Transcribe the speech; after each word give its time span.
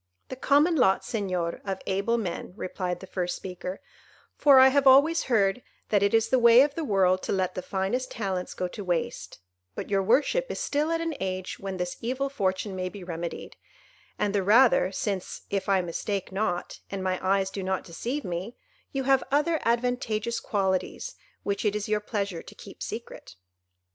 "The 0.29 0.35
common 0.35 0.77
lot, 0.77 1.03
Señor, 1.03 1.61
of 1.63 1.79
able 1.85 2.17
men," 2.17 2.53
replied 2.55 3.01
the 3.01 3.05
first 3.05 3.35
speaker, 3.35 3.81
"for 4.35 4.57
I 4.59 4.69
have 4.69 4.87
always 4.87 5.25
heard 5.25 5.61
that 5.89 6.01
it 6.01 6.15
is 6.15 6.29
the 6.29 6.39
way 6.39 6.61
of 6.63 6.73
the 6.73 6.83
world 6.83 7.21
to 7.21 7.31
let 7.31 7.53
the 7.53 7.61
finest 7.61 8.09
talents 8.09 8.55
go 8.55 8.67
to 8.69 8.83
waste; 8.83 9.41
but 9.75 9.91
your 9.91 10.01
worship 10.01 10.49
is 10.49 10.59
still 10.59 10.89
at 10.91 11.01
an 11.01 11.13
age 11.19 11.59
when 11.59 11.77
this 11.77 11.97
evil 12.01 12.29
fortune 12.29 12.75
may 12.75 12.89
be 12.89 13.03
remedied, 13.03 13.57
and 14.17 14.33
the 14.33 14.41
rather 14.41 14.91
since, 14.91 15.43
if 15.51 15.69
I 15.69 15.81
mistake 15.81 16.31
not, 16.31 16.79
and 16.89 17.03
my 17.03 17.19
eyes 17.21 17.51
do 17.51 17.61
not 17.61 17.83
deceive 17.85 18.23
me, 18.23 18.55
you 18.91 19.03
have 19.03 19.23
other 19.31 19.59
advantageous 19.63 20.39
qualities 20.39 21.13
which 21.43 21.63
it 21.63 21.75
is 21.75 21.87
your 21.87 21.99
pleasure 21.99 22.41
to 22.41 22.55
keep 22.55 22.81
secret." 22.81 23.35